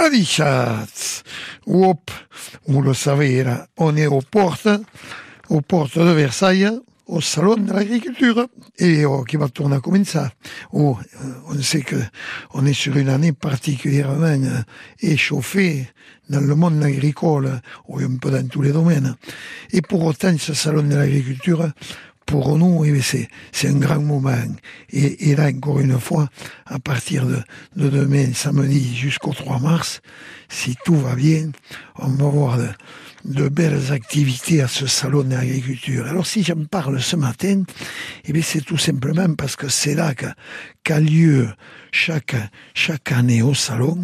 Alichat. 0.00 0.86
Hop, 1.66 2.10
vous 2.66 2.80
le 2.80 2.94
savez, 2.94 3.44
là, 3.44 3.66
on 3.76 3.96
est 3.96 4.06
aux 4.06 4.22
portes, 4.22 4.68
aux 5.50 5.60
portes 5.60 5.98
de 5.98 6.10
Versailles, 6.12 6.70
au 7.06 7.20
salon 7.20 7.56
de 7.56 7.72
l'agriculture, 7.72 8.46
et 8.78 9.04
qui 9.28 9.36
va 9.36 9.48
tourner 9.48 9.78
comme 9.82 10.04
ça. 10.06 10.32
Euh, 10.72 10.94
on 11.48 11.62
sait 11.62 11.82
que 11.82 11.96
on 12.54 12.64
est 12.64 12.72
sur 12.72 12.96
une 12.96 13.10
année 13.10 13.32
particulièrement 13.32 14.26
euh, 14.26 14.62
échauffée 15.00 15.88
dans 16.30 16.40
le 16.40 16.54
monde 16.54 16.82
agricole, 16.82 17.60
ou 17.88 17.98
un 17.98 18.16
peu 18.16 18.30
dans 18.30 18.46
tous 18.48 18.62
les 18.62 18.72
domaines. 18.72 19.16
Et 19.72 19.82
pour 19.82 20.02
autant, 20.04 20.34
ce 20.38 20.54
salon 20.54 20.82
de 20.82 20.94
l'agriculture, 20.94 21.70
pour 22.30 22.56
nous, 22.56 22.84
c'est 23.00 23.28
un 23.68 23.74
grand 23.74 24.00
moment. 24.00 24.54
Et, 24.90 25.34
là, 25.34 25.48
encore 25.48 25.80
une 25.80 25.98
fois, 25.98 26.28
à 26.64 26.78
partir 26.78 27.26
de, 27.26 27.38
de 27.74 27.88
demain, 27.88 28.32
samedi, 28.32 28.96
jusqu'au 28.96 29.32
3 29.32 29.58
mars, 29.58 30.00
si 30.48 30.76
tout 30.84 30.94
va 30.94 31.16
bien, 31.16 31.50
on 31.98 32.08
va 32.08 32.28
voir 32.28 32.58
de, 33.24 33.48
belles 33.48 33.92
activités 33.92 34.62
à 34.62 34.68
ce 34.68 34.86
salon 34.86 35.24
de 35.24 35.34
l'agriculture. 35.34 36.06
Alors 36.06 36.26
si 36.26 36.44
j'en 36.44 36.64
parle 36.64 37.00
ce 37.00 37.16
matin, 37.16 37.64
eh 38.24 38.42
c'est 38.42 38.64
tout 38.64 38.78
simplement 38.78 39.34
parce 39.34 39.56
que 39.56 39.68
c'est 39.68 39.94
là 39.94 40.14
qu'a 40.84 41.00
lieu 41.00 41.48
chaque, 41.90 42.36
chaque 42.74 43.10
année 43.12 43.42
au 43.42 43.54
salon 43.54 44.02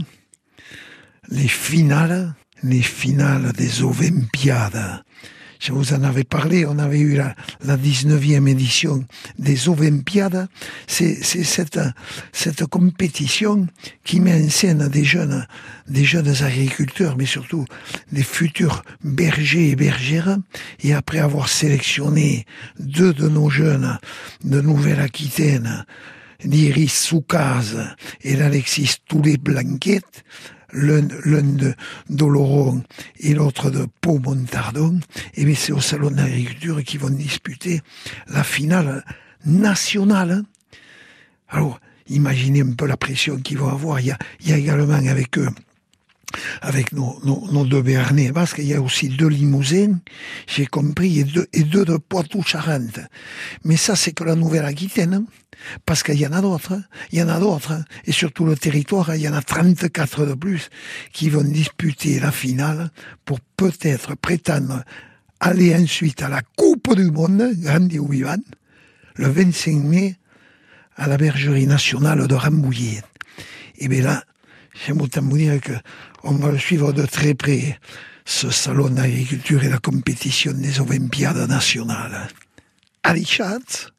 les 1.28 1.48
finales, 1.48 2.34
les 2.62 2.82
finales 2.82 3.52
des 3.52 3.82
Olympiades 3.82 5.02
je 5.60 5.73
vous 5.73 5.92
en 5.92 6.02
avais 6.02 6.24
parlé, 6.24 6.66
on 6.66 6.78
avait 6.78 7.01
eu 7.01 7.16
la, 7.16 7.34
la 7.65 7.77
19e 7.77 8.48
édition 8.48 9.05
des 9.38 9.69
Olympiades. 9.69 10.48
C'est 10.87 11.23
cette, 11.23 11.80
cette 12.32 12.66
compétition 12.66 13.66
qui 14.05 14.20
met 14.20 14.45
en 14.45 14.51
scène 14.51 14.88
des 14.88 15.05
jeunes, 15.05 15.46
des 15.88 16.05
jeunes 16.05 16.42
agriculteurs, 16.42 17.16
mais 17.16 17.27
surtout 17.27 17.65
des 18.12 18.23
futurs 18.23 18.82
bergers 19.02 19.70
et 19.70 19.77
bergères. 19.77 20.38
Et 20.82 20.95
après 20.95 21.18
avoir 21.18 21.48
sélectionné 21.48 22.46
deux 22.79 23.13
de 23.13 23.29
nos 23.29 23.51
jeunes 23.51 23.98
de 24.45 24.60
Nouvelle-Aquitaine, 24.60 25.85
l'Iris 26.45 26.93
Soukaz 26.93 27.76
et 28.23 28.37
l'Alexis 28.37 28.96
Toulet-Blanquette, 29.09 30.24
l'un 30.72 31.02
de 31.02 31.74
d'Oloron 32.10 32.82
et 33.20 33.34
l'autre 33.34 33.70
de 33.70 33.86
Pau-Montardon, 34.00 35.00
et 35.34 35.45
bien 35.45 35.54
c'est 35.54 35.73
au 35.73 35.80
Salon 35.80 36.10
d'agriculture 36.10 36.82
qu'ils 36.84 37.00
vont 37.00 37.10
disputer 37.10 37.80
la 38.28 38.45
finale 38.45 39.04
nationale. 39.45 40.42
Alors, 41.48 41.80
imaginez 42.08 42.62
un 42.62 42.73
peu 42.73 42.86
la 42.86 42.96
pression 42.96 43.36
qu'ils 43.38 43.58
vont 43.58 43.68
avoir. 43.68 44.00
Il 44.00 44.06
y 44.06 44.10
a, 44.10 44.18
il 44.40 44.50
y 44.50 44.52
a 44.52 44.56
également 44.56 44.95
avec 44.95 45.38
eux 45.38 45.48
avec 46.62 46.92
nos, 46.92 47.65
deux 47.65 47.82
Béarnais, 47.82 48.32
parce 48.32 48.54
qu'il 48.54 48.66
y 48.66 48.74
a 48.74 48.80
aussi 48.80 49.09
deux 49.09 49.29
Limousins, 49.29 49.98
j'ai 50.46 50.66
compris, 50.66 51.20
et 51.20 51.24
deux, 51.24 51.46
et 51.52 51.62
de 51.62 51.96
Poitou-Charentes. 51.96 53.01
Mais 53.65 53.76
ça, 53.76 53.96
c'est 53.96 54.12
que 54.12 54.24
la 54.24 54.34
Nouvelle-Aquitaine, 54.34 55.26
parce 55.84 56.02
qu'il 56.02 56.20
y 56.20 56.26
en 56.26 56.32
a 56.32 56.40
d'autres, 56.40 56.74
il 57.12 57.18
y 57.18 57.23
en 57.23 57.29
a 57.29 57.38
d'autres, 57.38 57.74
et 58.04 58.12
sur 58.12 58.32
tout 58.32 58.45
le 58.45 58.57
territoire, 58.57 59.14
il 59.14 59.23
y 59.23 59.29
en 59.29 59.34
a 59.34 59.42
34 59.42 60.26
de 60.26 60.34
plus 60.34 60.70
qui 61.12 61.30
vont 61.30 61.45
disputer 61.45 62.20
la 62.20 62.32
finale 62.32 62.90
pour 63.24 63.40
peut-être 63.57 64.16
prétendre 64.16 64.82
aller 65.41 65.75
ensuite 65.75 66.22
à 66.22 66.28
la 66.28 66.42
Coupe 66.56 66.94
du 66.94 67.10
Monde, 67.10 67.53
grande 67.56 67.92
ou 67.94 68.10
le 68.10 69.28
25 69.28 69.76
mai, 69.76 70.16
à 70.97 71.06
la 71.06 71.16
bergerie 71.16 71.66
nationale 71.66 72.26
de 72.26 72.34
Rambouillet. 72.34 73.03
Et 73.78 73.88
bien 73.88 74.03
là, 74.03 74.25
j'aime 74.84 75.00
autant 75.00 75.22
vous 75.22 75.38
dire 75.38 75.60
que 75.60 75.72
on 76.22 76.32
va 76.32 76.50
le 76.50 76.59
suivre 76.59 76.93
de 76.93 77.06
très 77.06 77.34
près, 77.34 77.78
ce 78.25 78.50
salon 78.50 78.88
d'agriculture 78.91 79.62
et 79.62 79.69
la 79.69 79.78
compétition 79.78 80.53
des 80.53 80.81
Olympiades 80.81 81.49
nationales. 81.49 82.28
Allez, 83.03 83.25
chat 83.25 83.92